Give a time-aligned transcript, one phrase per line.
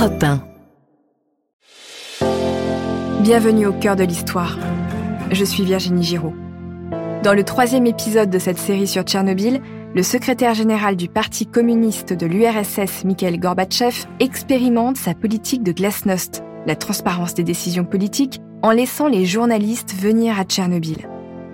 [0.00, 0.40] Europe 1.
[3.20, 4.58] Bienvenue au cœur de l'histoire.
[5.30, 6.32] Je suis Virginie Giraud.
[7.22, 9.60] Dans le troisième épisode de cette série sur Tchernobyl,
[9.94, 16.42] le secrétaire général du Parti communiste de l'URSS, Mikhail Gorbatchev, expérimente sa politique de glasnost,
[16.66, 21.10] la transparence des décisions politiques, en laissant les journalistes venir à Tchernobyl.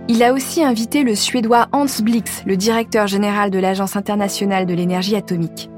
[0.06, 4.74] Il a aussi invité le Suédois Hans Blix, le directeur général de l'Agence internationale de
[4.74, 5.68] l'énergie atomique.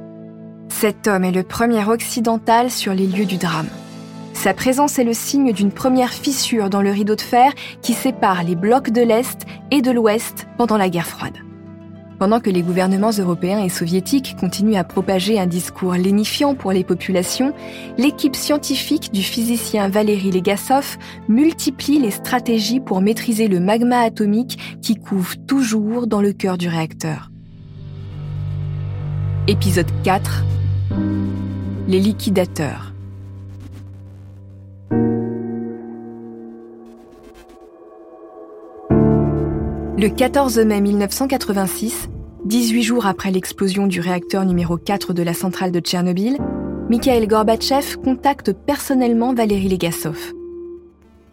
[0.69, 3.69] Cet homme est le premier occidental sur les lieux du drame.
[4.35, 8.45] Sa présence est le signe d'une première fissure dans le rideau de fer qui sépare
[8.45, 11.39] les blocs de l'Est et de l'Ouest pendant la guerre froide.
[12.19, 16.85] Pendant que les gouvernements européens et soviétiques continuent à propager un discours lénifiant pour les
[16.85, 17.53] populations,
[17.97, 20.99] l'équipe scientifique du physicien Valéry Legasov
[21.29, 26.69] multiplie les stratégies pour maîtriser le magma atomique qui couve toujours dans le cœur du
[26.69, 27.31] réacteur.
[29.51, 30.45] Épisode 4
[31.89, 32.93] Les liquidateurs.
[39.97, 42.11] Le 14 mai 1986,
[42.45, 46.37] 18 jours après l'explosion du réacteur numéro 4 de la centrale de Tchernobyl,
[46.91, 50.35] Mikhail Gorbatchev contacte personnellement Valéry Legasov.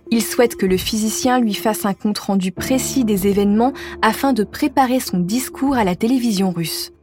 [0.09, 5.01] Il souhaite que le physicien lui fasse un compte-rendu précis des événements afin de préparer
[5.01, 6.93] son discours à la télévision russe.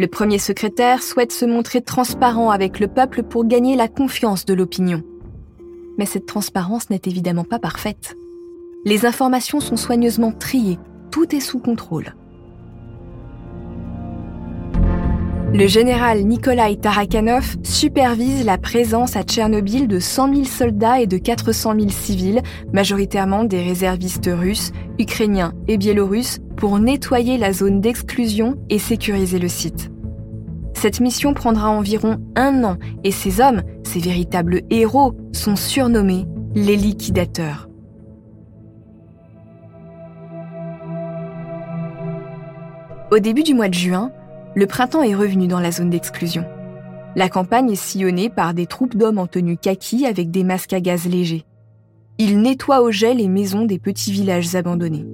[0.00, 4.54] Le premier secrétaire souhaite se montrer transparent avec le peuple pour gagner la confiance de
[4.54, 5.02] l'opinion.
[5.98, 8.16] Mais cette transparence n'est évidemment pas parfaite.
[8.84, 10.78] Les informations sont soigneusement triées,
[11.10, 12.14] tout est sous contrôle.
[15.54, 21.16] Le général Nikolai Tarakanov supervise la présence à Tchernobyl de 100 000 soldats et de
[21.16, 22.42] 400 000 civils,
[22.74, 29.48] majoritairement des réservistes russes, ukrainiens et biélorusses, pour nettoyer la zone d'exclusion et sécuriser le
[29.48, 29.90] site.
[30.74, 36.76] Cette mission prendra environ un an et ces hommes, ces véritables héros, sont surnommés les
[36.76, 37.68] liquidateurs.
[43.10, 44.12] Au début du mois de juin,
[44.58, 46.44] le printemps est revenu dans la zone d'exclusion.
[47.14, 50.80] La campagne est sillonnée par des troupes d'hommes en tenue kaki avec des masques à
[50.80, 51.44] gaz légers.
[52.18, 55.06] Ils nettoient au jet les maisons des petits villages abandonnés.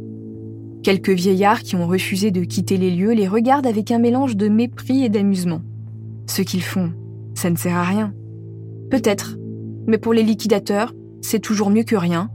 [0.83, 4.49] Quelques vieillards qui ont refusé de quitter les lieux les regardent avec un mélange de
[4.49, 5.60] mépris et d'amusement.
[6.27, 6.94] Ce qu'ils font,
[7.34, 8.15] ça ne sert à rien.
[8.91, 9.37] Peut-être,
[9.87, 12.31] mais pour les liquidateurs, c'est toujours mieux que rien,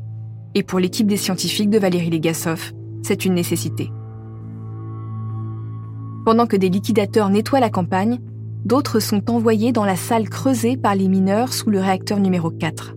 [0.53, 2.72] et pour l'équipe des scientifiques de Valérie Legasov,
[3.02, 3.90] c'est une nécessité.
[6.25, 8.19] Pendant que des liquidateurs nettoient la campagne,
[8.66, 12.96] d'autres sont envoyés dans la salle creusée par les mineurs sous le réacteur numéro 4.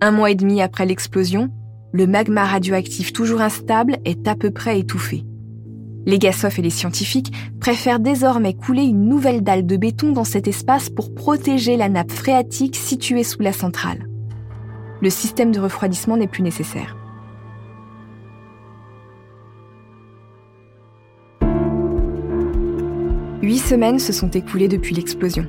[0.00, 1.50] Un mois et demi après l'explosion,
[1.92, 5.24] le magma radioactif toujours instable est à peu près étouffé.
[6.04, 10.46] Les Gassov et les scientifiques préfèrent désormais couler une nouvelle dalle de béton dans cet
[10.46, 14.08] espace pour protéger la nappe phréatique située sous la centrale.
[15.00, 16.95] Le système de refroidissement n'est plus nécessaire.
[23.46, 25.46] Huit semaines se sont écoulées depuis l'explosion.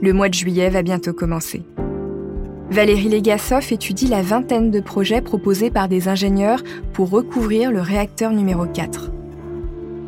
[0.00, 1.62] Le mois de juillet va bientôt commencer.
[2.70, 6.62] Valérie Legasov étudie la vingtaine de projets proposés par des ingénieurs
[6.94, 9.12] pour recouvrir le réacteur numéro 4.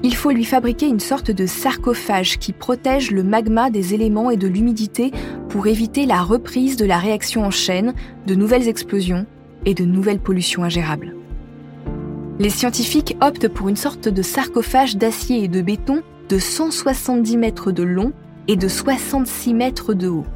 [0.03, 4.39] Il faut lui fabriquer une sorte de sarcophage qui protège le magma des éléments et
[4.39, 5.11] de l'humidité
[5.51, 7.93] pour éviter la reprise de la réaction en chaîne,
[8.27, 9.27] de nouvelles explosions
[9.67, 11.15] et de nouvelles pollutions ingérables.
[12.39, 17.73] Les scientifiques optent pour une sorte de sarcophage d'acier et de béton de 170 mètres
[17.73, 18.13] de long
[18.49, 20.27] et de 66 mètres de haut.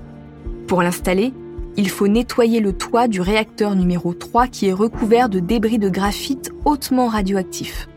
[0.66, 1.32] Pour l'installer,
[1.76, 5.88] il faut nettoyer le toit du réacteur numéro 3 qui est recouvert de débris de
[5.88, 7.88] graphite hautement radioactifs.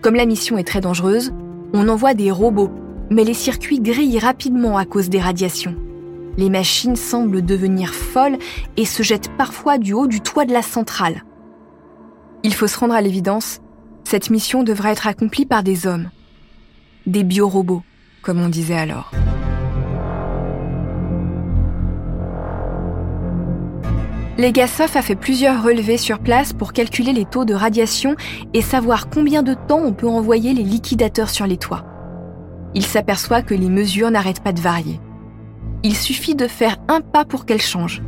[0.00, 1.32] Comme la mission est très dangereuse,
[1.72, 2.70] on envoie des robots,
[3.10, 5.76] mais les circuits grillent rapidement à cause des radiations.
[6.36, 8.38] Les machines semblent devenir folles
[8.76, 11.24] et se jettent parfois du haut du toit de la centrale.
[12.42, 13.60] Il faut se rendre à l'évidence,
[14.04, 16.08] cette mission devra être accomplie par des hommes
[17.06, 17.82] des biorobots,
[18.22, 19.10] comme on disait alors.
[24.36, 28.16] Legasov a fait plusieurs relevés sur place pour calculer les taux de radiation
[28.52, 31.84] et savoir combien de temps on peut envoyer les liquidateurs sur les toits.
[32.74, 35.00] Il s'aperçoit que les mesures n'arrêtent pas de varier.
[35.84, 38.02] Il suffit de faire un pas pour qu'elles changent.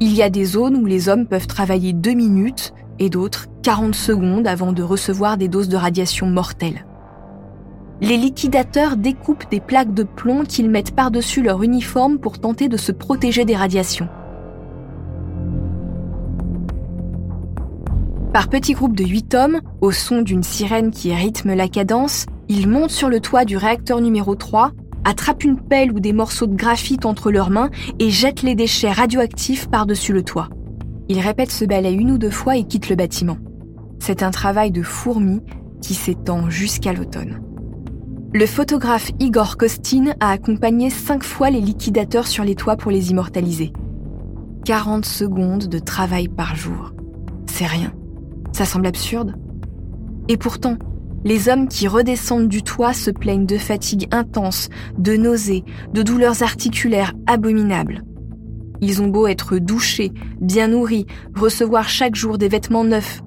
[0.00, 3.94] Il y a des zones où les hommes peuvent travailler deux minutes et d'autres 40
[3.94, 6.84] secondes avant de recevoir des doses de radiation mortelles
[8.00, 12.76] les liquidateurs découpent des plaques de plomb qu'ils mettent par-dessus leur uniforme pour tenter de
[12.76, 14.08] se protéger des radiations.
[18.32, 22.68] Par petits groupes de 8 hommes, au son d'une sirène qui rythme la cadence, ils
[22.68, 24.70] montent sur le toit du réacteur numéro 3
[25.04, 28.92] attrapent une pelle ou des morceaux de graphite entre leurs mains et jettent les déchets
[28.92, 30.48] radioactifs par-dessus le toit.
[31.08, 33.38] Ils répètent ce balai une ou deux fois et quittent le bâtiment.
[33.98, 35.40] C'est un travail de fourmi
[35.82, 37.40] qui s'étend jusqu'à l'automne.
[38.32, 43.10] Le photographe Igor Kostin a accompagné cinq fois les liquidateurs sur les toits pour les
[43.10, 43.72] immortaliser.
[44.64, 46.92] 40 secondes de travail par jour.
[47.46, 47.92] C'est rien.
[48.52, 49.34] Ça semble absurde.
[50.28, 50.76] Et pourtant,
[51.24, 56.44] les hommes qui redescendent du toit se plaignent de fatigue intense, de nausées, de douleurs
[56.44, 58.04] articulaires abominables.
[58.80, 63.22] Ils ont beau être douchés, bien nourris, recevoir chaque jour des vêtements neufs.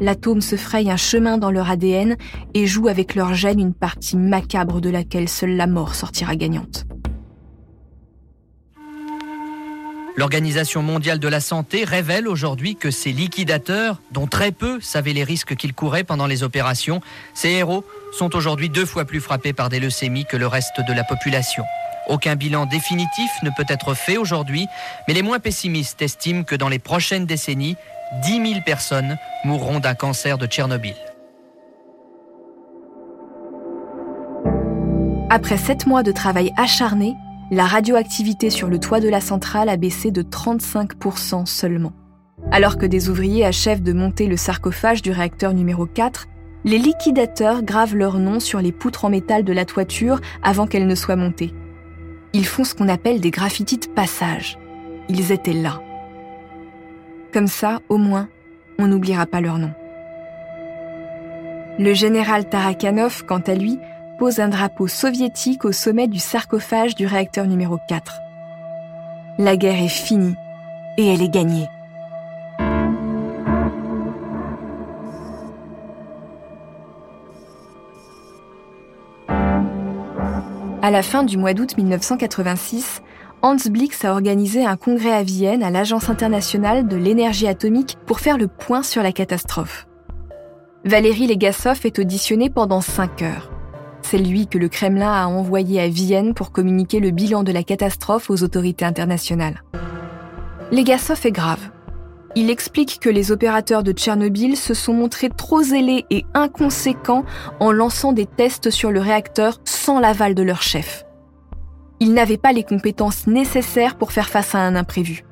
[0.00, 2.16] L'atome se fraye un chemin dans leur ADN
[2.54, 6.84] et joue avec leur gène une partie macabre de laquelle seule la mort sortira gagnante.
[10.16, 15.24] L'Organisation mondiale de la santé révèle aujourd'hui que ces liquidateurs, dont très peu savaient les
[15.24, 17.00] risques qu'ils couraient pendant les opérations,
[17.34, 20.92] ces héros sont aujourd'hui deux fois plus frappés par des leucémies que le reste de
[20.92, 21.64] la population.
[22.08, 24.68] Aucun bilan définitif ne peut être fait aujourd'hui,
[25.08, 27.76] mais les moins pessimistes estiment que dans les prochaines décennies,
[28.22, 30.94] 10 000 personnes mourront d'un cancer de Tchernobyl.
[35.30, 37.14] Après sept mois de travail acharné,
[37.50, 41.92] la radioactivité sur le toit de la centrale a baissé de 35% seulement.
[42.52, 46.26] Alors que des ouvriers achèvent de monter le sarcophage du réacteur numéro 4,
[46.64, 50.86] les liquidateurs gravent leur nom sur les poutres en métal de la toiture avant qu'elles
[50.86, 51.52] ne soient montées.
[52.32, 54.58] Ils font ce qu'on appelle des graffitis de passage.
[55.08, 55.80] Ils étaient là.
[57.34, 58.28] Comme ça, au moins,
[58.78, 59.72] on n'oubliera pas leur nom.
[61.80, 63.80] Le général Tarakanov, quant à lui,
[64.20, 68.20] pose un drapeau soviétique au sommet du sarcophage du réacteur numéro 4.
[69.38, 70.36] La guerre est finie
[70.96, 71.66] et elle est gagnée.
[80.82, 83.02] À la fin du mois d'août 1986,
[83.44, 88.20] Hans Blix a organisé un congrès à Vienne à l'Agence internationale de l'énergie atomique pour
[88.20, 89.86] faire le point sur la catastrophe.
[90.86, 93.50] Valérie Legasov est auditionné pendant 5 heures.
[94.00, 97.62] C'est lui que le Kremlin a envoyé à Vienne pour communiquer le bilan de la
[97.62, 99.62] catastrophe aux autorités internationales.
[100.72, 101.70] Legasov est grave.
[102.36, 107.26] Il explique que les opérateurs de Tchernobyl se sont montrés trop zélés et inconséquents
[107.60, 111.03] en lançant des tests sur le réacteur sans l'aval de leur chef.
[112.00, 115.24] Ils n'avaient pas les compétences nécessaires pour faire face à un imprévu.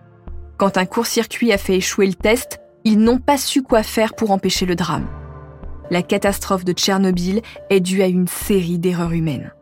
[0.57, 4.31] Quand un court-circuit a fait échouer le test, ils n'ont pas su quoi faire pour
[4.31, 5.07] empêcher le drame
[5.93, 9.53] la catastrophe de Tchernobyl est due à une série d'erreurs humaines.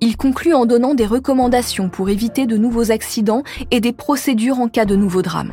[0.00, 4.68] Il conclut en donnant des recommandations pour éviter de nouveaux accidents et des procédures en
[4.68, 5.52] cas de nouveaux drames.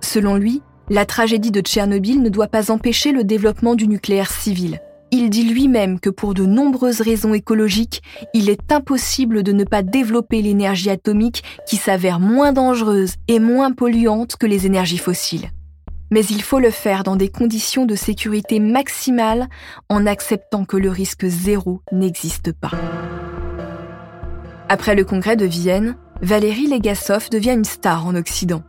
[0.00, 0.60] Selon lui,
[0.90, 4.80] la tragédie de Tchernobyl ne doit pas empêcher le développement du nucléaire civil.
[5.10, 8.02] Il dit lui-même que pour de nombreuses raisons écologiques,
[8.34, 13.72] il est impossible de ne pas développer l'énergie atomique qui s'avère moins dangereuse et moins
[13.72, 15.50] polluante que les énergies fossiles
[16.10, 19.48] mais il faut le faire dans des conditions de sécurité maximale
[19.88, 22.70] en acceptant que le risque zéro n'existe pas.
[24.68, 28.62] Après le congrès de Vienne, Valéry Legasov devient une star en Occident.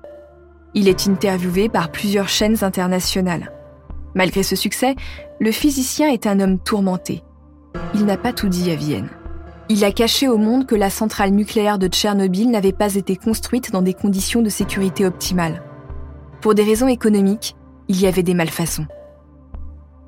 [0.73, 3.51] Il est interviewé par plusieurs chaînes internationales.
[4.15, 4.95] Malgré ce succès,
[5.39, 7.23] le physicien est un homme tourmenté.
[7.93, 9.09] Il n'a pas tout dit à Vienne.
[9.69, 13.71] Il a caché au monde que la centrale nucléaire de Tchernobyl n'avait pas été construite
[13.71, 15.61] dans des conditions de sécurité optimales.
[16.41, 17.55] Pour des raisons économiques,
[17.87, 18.87] il y avait des malfaçons.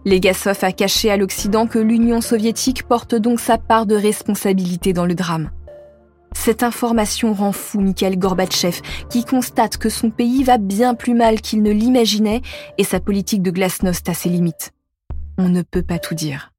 [0.03, 5.05] Legasov a caché à l'Occident que l'Union soviétique porte donc sa part de responsabilité dans
[5.05, 5.51] le drame.
[6.35, 11.41] Cette information rend fou Mikhail Gorbatchev, qui constate que son pays va bien plus mal
[11.41, 12.41] qu'il ne l'imaginait
[12.77, 14.71] et sa politique de glasnost a ses limites.
[15.37, 16.51] On ne peut pas tout dire.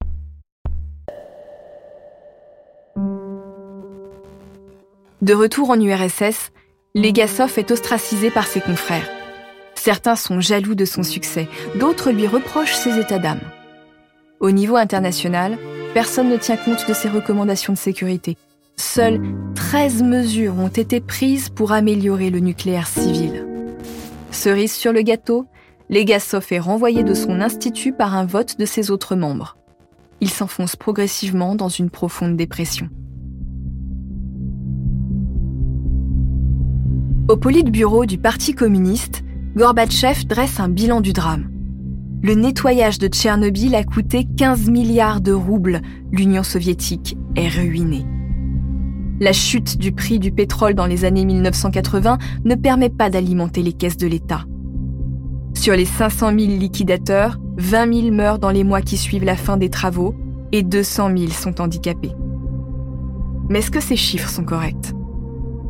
[5.22, 6.50] De retour en URSS,
[6.94, 9.08] Legasov est ostracisé par ses confrères.
[9.74, 13.40] Certains sont jaloux de son succès, d'autres lui reprochent ses états d'âme.
[14.40, 15.58] Au niveau international,
[15.94, 18.36] personne ne tient compte de ses recommandations de sécurité.
[18.76, 19.20] Seules
[19.54, 23.46] 13 mesures ont été prises pour améliorer le nucléaire civil.
[24.30, 25.46] Cerise sur le gâteau,
[25.90, 29.56] Legasov est renvoyé de son institut par un vote de ses autres membres.
[30.20, 32.88] Il s'enfonce progressivement dans une profonde dépression.
[37.28, 39.22] Au Politburo du Parti communiste,
[39.56, 41.50] Gorbatchev dresse un bilan du drame.
[42.22, 45.82] Le nettoyage de Tchernobyl a coûté 15 milliards de roubles.
[46.12, 48.06] L'Union soviétique est ruinée.
[49.22, 53.72] La chute du prix du pétrole dans les années 1980 ne permet pas d'alimenter les
[53.72, 54.46] caisses de l'État.
[55.54, 59.56] Sur les 500 000 liquidateurs, 20 000 meurent dans les mois qui suivent la fin
[59.56, 60.16] des travaux
[60.50, 62.10] et 200 000 sont handicapés.
[63.48, 64.92] Mais est-ce que ces chiffres sont corrects?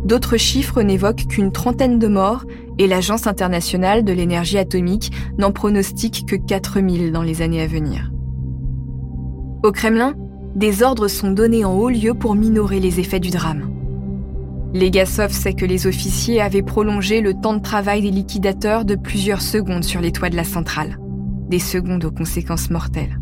[0.06, 2.46] D'autres chiffres n'évoquent qu'une trentaine de morts
[2.78, 8.12] et l'Agence internationale de l'énergie atomique n'en pronostique que 4000 dans les années à venir.
[9.62, 10.14] Au Kremlin,
[10.54, 13.70] des ordres sont donnés en haut lieu pour minorer les effets du drame.
[14.74, 19.42] Legasov sait que les officiers avaient prolongé le temps de travail des liquidateurs de plusieurs
[19.42, 20.98] secondes sur les toits de la centrale,
[21.48, 23.18] des secondes aux conséquences mortelles.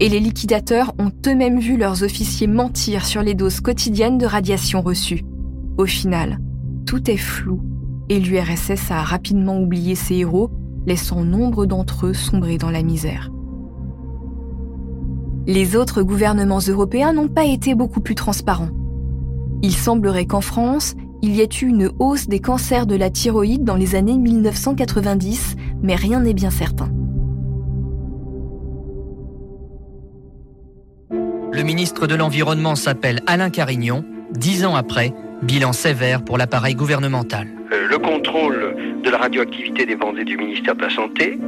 [0.00, 4.80] Et les liquidateurs ont eux-mêmes vu leurs officiers mentir sur les doses quotidiennes de radiation
[4.80, 5.24] reçues,
[5.76, 6.38] au final,
[6.86, 7.60] tout est flou
[8.08, 10.50] et l'URSS a rapidement oublié ses héros,
[10.86, 13.30] laissant nombre d'entre eux sombrer dans la misère.
[15.46, 18.70] Les autres gouvernements européens n'ont pas été beaucoup plus transparents.
[19.62, 23.62] Il semblerait qu'en France, il y ait eu une hausse des cancers de la thyroïde
[23.62, 26.88] dans les années 1990, mais rien n'est bien certain.
[31.52, 34.04] Le ministre de l'Environnement s'appelle Alain Carignon.
[34.32, 37.48] Dix ans après, Bilan sévère pour l'appareil gouvernemental.
[37.72, 41.38] Euh, le contrôle de la radioactivité dépendait du ministère de la Santé.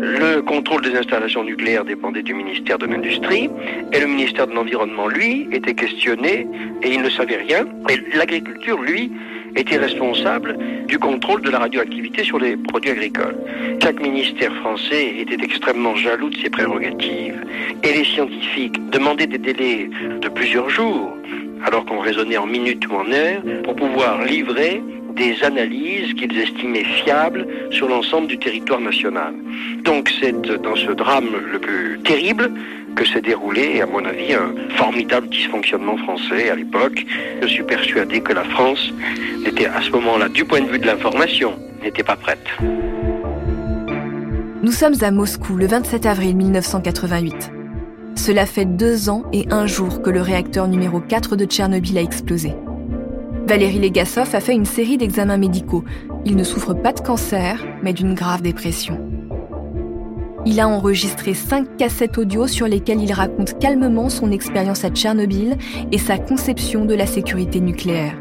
[0.00, 3.50] Le contrôle des installations nucléaires dépendait du ministère de l'Industrie.
[3.92, 6.46] Et le ministère de l'Environnement, lui, était questionné
[6.82, 7.66] et il ne savait rien.
[7.90, 9.10] Et l'agriculture, lui,
[9.56, 13.36] était responsable du contrôle de la radioactivité sur les produits agricoles.
[13.82, 17.44] Chaque ministère français était extrêmement jaloux de ses prérogatives
[17.82, 19.90] et les scientifiques demandaient des délais
[20.20, 21.12] de plusieurs jours
[21.64, 24.82] alors qu'on raisonnait en minutes ou en heures, pour pouvoir livrer
[25.18, 29.34] des analyses qu'ils estimaient fiables sur l'ensemble du territoire national.
[29.84, 32.50] Donc c'est dans ce drame le plus terrible
[32.94, 37.04] que s'est déroulé, à mon avis, un formidable dysfonctionnement français à l'époque.
[37.42, 38.92] Je suis persuadé que la France
[39.44, 42.46] n'était à ce moment-là, du point de vue de l'information, n'était pas prête.
[44.62, 47.52] Nous sommes à Moscou le 27 avril 1988.
[48.16, 52.02] Cela fait deux ans et un jour que le réacteur numéro 4 de Tchernobyl a
[52.02, 52.52] explosé.
[53.48, 55.82] Valérie Legasov a fait une série d'examens médicaux.
[56.26, 59.00] Il ne souffre pas de cancer, mais d'une grave dépression.
[60.44, 65.56] Il a enregistré cinq cassettes audio sur lesquelles il raconte calmement son expérience à Tchernobyl
[65.90, 68.18] et sa conception de la sécurité nucléaire.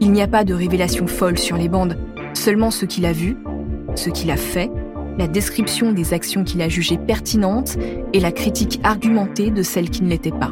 [0.00, 1.96] Il n'y a pas de révélation folle sur les bandes,
[2.32, 3.36] seulement ce qu'il a vu,
[3.94, 4.68] ce qu'il a fait
[5.16, 7.76] la description des actions qu'il a jugées pertinentes
[8.12, 10.50] et la critique argumentée de celles qui ne l'étaient pas.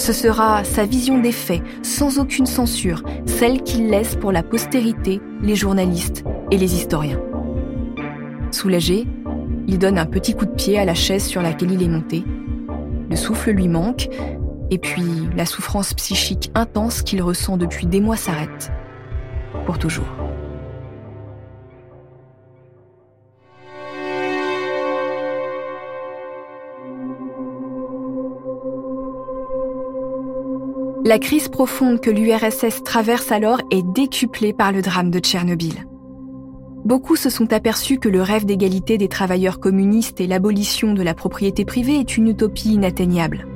[0.00, 5.20] Ce sera sa vision des faits, sans aucune censure, celle qu'il laisse pour la postérité,
[5.42, 7.20] les journalistes et les historiens.
[8.50, 9.06] Soulagé,
[9.68, 12.24] il donne un petit coup de pied à la chaise sur laquelle il est monté.
[13.10, 14.08] Le souffle lui manque,
[14.70, 18.72] et puis la souffrance psychique intense qu'il ressent depuis des mois s'arrête.
[19.66, 20.08] Pour toujours.
[31.02, 35.86] La crise profonde que l'URSS traverse alors est décuplée par le drame de Tchernobyl.
[36.84, 41.14] Beaucoup se sont aperçus que le rêve d'égalité des travailleurs communistes et l'abolition de la
[41.14, 43.46] propriété privée est une utopie inatteignable.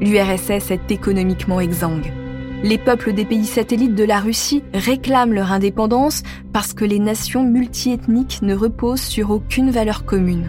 [0.00, 2.12] L'URSS est économiquement exsangue.
[2.62, 7.42] Les peuples des pays satellites de la Russie réclament leur indépendance parce que les nations
[7.42, 10.48] multiethniques ne reposent sur aucune valeur commune.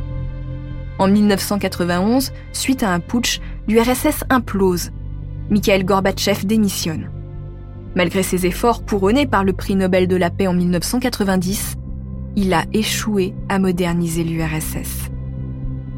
[1.00, 4.92] En 1991, suite à un putsch, l'URSS implose
[5.50, 7.10] Mikhail Gorbatchev démissionne.
[7.96, 11.76] Malgré ses efforts couronnés par le prix Nobel de la paix en 1990,
[12.36, 15.10] il a échoué à moderniser l'URSS.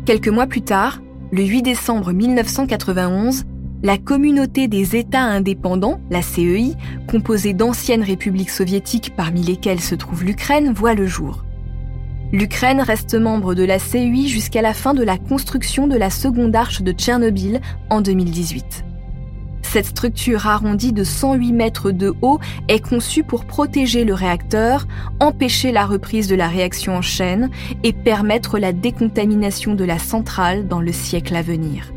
[0.05, 3.43] Quelques mois plus tard, le 8 décembre 1991,
[3.84, 6.75] la communauté des États indépendants, la CEI,
[7.08, 11.43] composée d'anciennes républiques soviétiques parmi lesquelles se trouve l'Ukraine, voit le jour.
[12.31, 16.55] L'Ukraine reste membre de la CEI jusqu'à la fin de la construction de la seconde
[16.55, 18.86] arche de Tchernobyl en 2018.
[19.72, 24.86] Cette structure arrondie de 108 mètres de haut est conçue pour protéger le réacteur,
[25.22, 27.50] empêcher la reprise de la réaction en chaîne
[27.82, 31.94] et permettre la décontamination de la centrale dans le siècle à venir.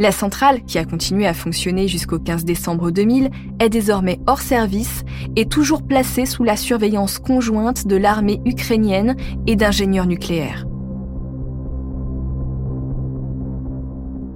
[0.00, 5.04] La centrale, qui a continué à fonctionner jusqu'au 15 décembre 2000, est désormais hors service
[5.36, 9.14] et toujours placée sous la surveillance conjointe de l'armée ukrainienne
[9.46, 10.66] et d'ingénieurs nucléaires.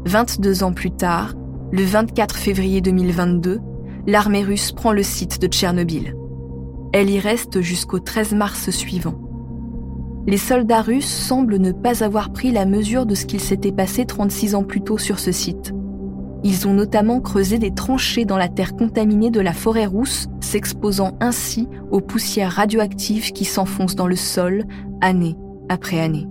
[0.05, 1.35] 22 ans plus tard,
[1.73, 3.59] le 24 février 2022,
[4.07, 6.15] l'armée russe prend le site de Tchernobyl.
[6.93, 9.15] Elle y reste jusqu'au 13 mars suivant.
[10.27, 14.05] Les soldats russes semblent ne pas avoir pris la mesure de ce qu'il s'était passé
[14.05, 15.73] 36 ans plus tôt sur ce site.
[16.45, 21.17] Ils ont notamment creusé des tranchées dans la terre contaminée de la forêt rousse, s'exposant
[21.21, 24.65] ainsi aux poussières radioactives qui s'enfoncent dans le sol
[25.01, 25.37] année
[25.71, 26.29] après année.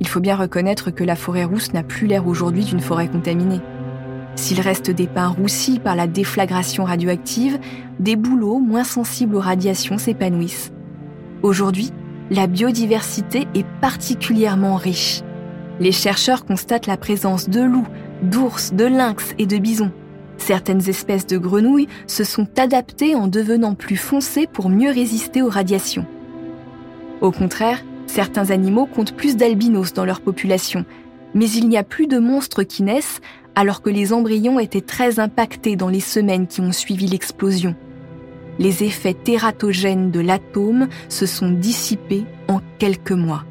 [0.00, 3.60] Il faut bien reconnaître que la forêt rousse n'a plus l'air aujourd'hui d'une forêt contaminée.
[4.34, 7.58] S'il reste des pins roussis par la déflagration radioactive,
[7.98, 10.72] des bouleaux moins sensibles aux radiations s'épanouissent.
[11.42, 11.90] Aujourd'hui,
[12.30, 15.22] la biodiversité est particulièrement riche.
[15.80, 17.86] Les chercheurs constatent la présence de loups,
[18.22, 19.92] d'ours, de lynx et de bisons.
[20.38, 25.48] Certaines espèces de grenouilles se sont adaptées en devenant plus foncées pour mieux résister aux
[25.48, 26.06] radiations.
[27.20, 30.84] Au contraire, certains animaux comptent plus d'albinos dans leur population,
[31.34, 33.20] mais il n'y a plus de monstres qui naissent
[33.54, 37.74] alors que les embryons étaient très impactés dans les semaines qui ont suivi l'explosion.
[38.58, 43.44] Les effets tératogènes de l'atome se sont dissipés en quelques mois.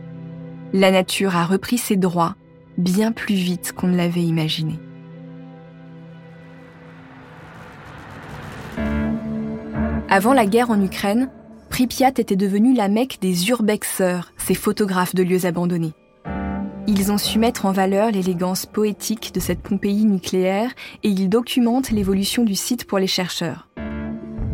[0.73, 2.35] La nature a repris ses droits
[2.77, 4.79] bien plus vite qu'on ne l'avait imaginé.
[10.09, 11.29] Avant la guerre en Ukraine,
[11.75, 15.91] Pripyat était devenue la mecque des urbexeurs, ces photographes de lieux abandonnés.
[16.87, 20.71] Ils ont su mettre en valeur l'élégance poétique de cette Pompéi nucléaire
[21.03, 23.67] et ils documentent l'évolution du site pour les chercheurs.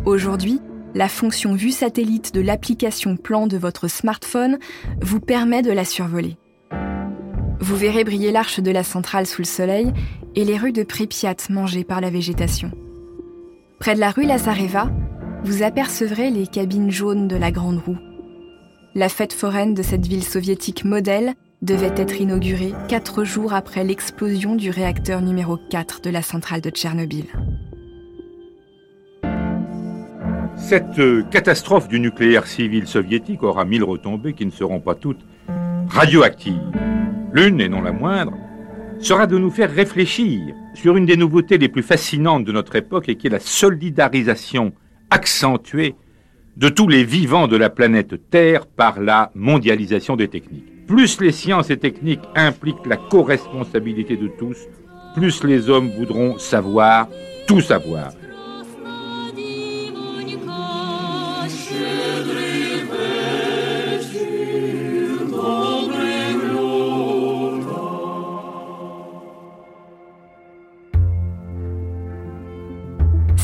[0.03, 0.61] Aujourd'hui,
[0.95, 4.57] la fonction vue satellite de l'application plan de votre smartphone
[4.99, 6.37] vous permet de la survoler.
[7.59, 9.93] Vous verrez briller l'arche de la centrale sous le soleil
[10.33, 12.71] et les rues de Pripyat mangées par la végétation.
[13.77, 14.89] Près de la rue Lazareva,
[15.43, 17.98] vous apercevrez les cabines jaunes de la Grande Roue.
[18.93, 24.55] La fête foraine de cette ville soviétique modèle devait être inaugurée quatre jours après l'explosion
[24.55, 27.25] du réacteur numéro 4 de la centrale de Tchernobyl.
[30.57, 35.25] Cette euh, catastrophe du nucléaire civil soviétique aura mille retombées qui ne seront pas toutes
[35.89, 36.71] radioactives.
[37.33, 38.33] L'une, et non la moindre,
[39.00, 43.10] sera de nous faire réfléchir sur une des nouveautés les plus fascinantes de notre époque
[43.10, 44.74] et qui est la solidarisation
[45.12, 45.96] accentuée
[46.58, 50.88] de tous les vivants de la planète Terre par la mondialisation des techniques.
[50.88, 54.58] Plus les sciences et techniques impliquent la co-responsabilité de tous,
[55.15, 57.08] plus les hommes voudront savoir,
[57.48, 58.12] tout savoir.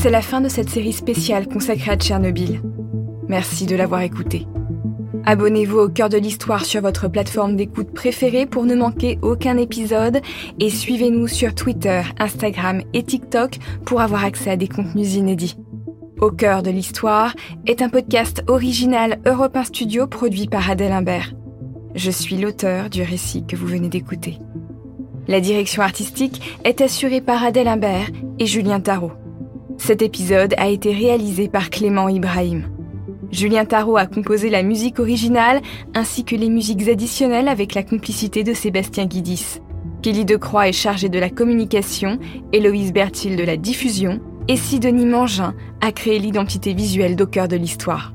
[0.08, 2.62] C'est la fin de cette série spéciale consacrée à Tchernobyl.
[3.28, 4.48] Merci de l'avoir écouté.
[5.26, 10.22] Abonnez-vous au cœur de l'histoire sur votre plateforme d'écoute préférée pour ne manquer aucun épisode
[10.62, 15.58] et suivez-nous sur Twitter, Instagram et TikTok pour avoir accès à des contenus inédits.
[16.22, 21.34] Au cœur de l'histoire est un podcast original Europe 1 Studio produit par Adèle Imbert.
[21.96, 24.40] Je suis l'auteur du récit que vous venez d'écouter.
[25.28, 28.08] La direction artistique est assurée par Adèle Imbert
[28.40, 29.12] et Julien Tarot.
[29.78, 32.68] Cet épisode a été réalisé par Clément Ibrahim.
[33.32, 35.62] Julien Tarot a composé la musique originale
[35.94, 39.60] ainsi que les musiques additionnelles avec la complicité de Sébastien Guidis.
[40.02, 42.20] Kelly Decroix est chargée de la communication,
[42.54, 47.58] Héloïse Bertil de la diffusion et Sidonie Mangin a créé l'identité visuelle d'au cœur de
[47.58, 48.14] l'histoire.